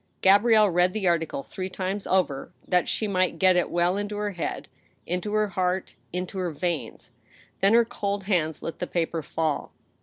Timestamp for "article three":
1.07-1.69